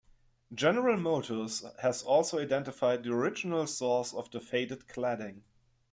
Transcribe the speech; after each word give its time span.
General 0.51 0.97
Motors 0.97 1.63
has 1.83 2.01
also 2.01 2.39
identified 2.39 3.03
the 3.03 3.13
original 3.13 3.67
source 3.67 4.15
of 4.15 4.31
the 4.31 4.39
faded 4.39 4.87
cladding. 4.87 5.43